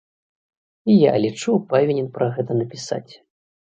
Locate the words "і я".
0.93-1.11